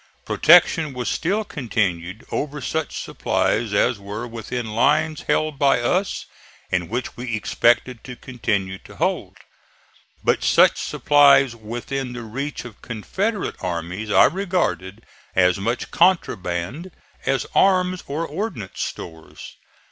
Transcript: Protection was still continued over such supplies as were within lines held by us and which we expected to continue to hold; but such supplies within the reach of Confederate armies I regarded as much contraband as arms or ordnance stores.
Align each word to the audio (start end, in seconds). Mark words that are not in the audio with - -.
Protection 0.25 0.93
was 0.95 1.09
still 1.09 1.43
continued 1.43 2.25
over 2.31 2.59
such 2.59 2.99
supplies 2.99 3.71
as 3.71 3.99
were 3.99 4.25
within 4.27 4.73
lines 4.73 5.25
held 5.27 5.59
by 5.59 5.79
us 5.79 6.25
and 6.71 6.89
which 6.89 7.15
we 7.15 7.35
expected 7.35 8.03
to 8.05 8.15
continue 8.15 8.79
to 8.79 8.95
hold; 8.95 9.37
but 10.23 10.43
such 10.43 10.77
supplies 10.81 11.55
within 11.55 12.13
the 12.13 12.23
reach 12.23 12.65
of 12.65 12.81
Confederate 12.81 13.57
armies 13.63 14.09
I 14.09 14.25
regarded 14.25 15.05
as 15.35 15.59
much 15.59 15.91
contraband 15.91 16.89
as 17.27 17.45
arms 17.53 18.03
or 18.07 18.25
ordnance 18.25 18.79
stores. 18.81 19.53